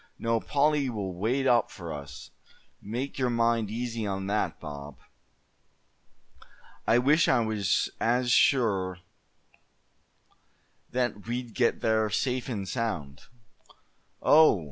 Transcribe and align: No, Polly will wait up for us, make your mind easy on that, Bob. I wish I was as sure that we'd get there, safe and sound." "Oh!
No, 0.17 0.39
Polly 0.39 0.89
will 0.89 1.13
wait 1.13 1.45
up 1.45 1.69
for 1.69 1.93
us, 1.93 2.31
make 2.81 3.19
your 3.19 3.29
mind 3.29 3.69
easy 3.69 4.03
on 4.07 4.25
that, 4.25 4.59
Bob. 4.59 4.97
I 6.87 6.97
wish 6.97 7.27
I 7.27 7.41
was 7.41 7.87
as 7.99 8.31
sure 8.31 8.97
that 10.89 11.27
we'd 11.27 11.53
get 11.53 11.81
there, 11.81 12.09
safe 12.09 12.49
and 12.49 12.67
sound." 12.67 13.25
"Oh! 14.23 14.59